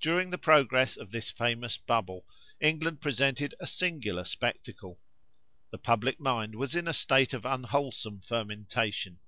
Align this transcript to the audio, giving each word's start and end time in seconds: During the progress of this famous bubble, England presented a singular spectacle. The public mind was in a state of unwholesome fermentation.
During 0.00 0.30
the 0.30 0.38
progress 0.38 0.96
of 0.96 1.10
this 1.10 1.32
famous 1.32 1.76
bubble, 1.76 2.24
England 2.60 3.00
presented 3.00 3.52
a 3.58 3.66
singular 3.66 4.22
spectacle. 4.22 5.00
The 5.70 5.78
public 5.78 6.20
mind 6.20 6.54
was 6.54 6.76
in 6.76 6.86
a 6.86 6.92
state 6.92 7.34
of 7.34 7.44
unwholesome 7.44 8.20
fermentation. 8.20 9.18